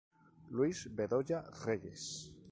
Luis 0.49 0.87
Bedoya 0.89 1.45
Reyes. 1.63 2.31